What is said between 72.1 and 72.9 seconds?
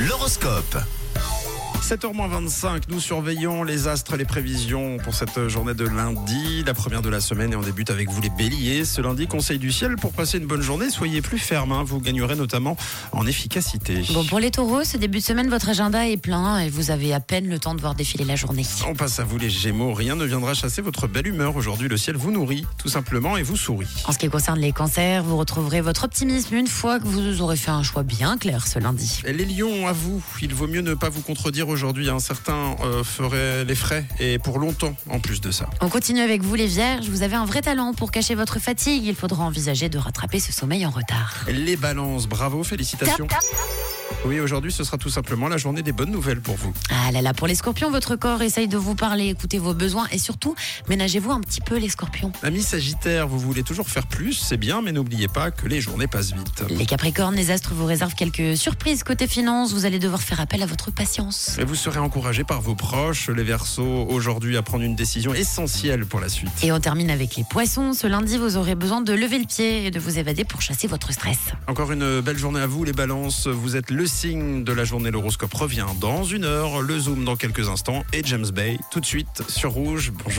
belle journée à vous,